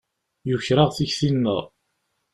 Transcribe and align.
Yuker-aɣ 0.49 0.89
tikti-nneɣ. 0.91 1.61